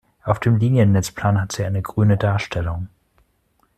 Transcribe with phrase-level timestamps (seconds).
[0.23, 2.89] Auf dem Liniennetzplan hat sie eine grüne Darstellung.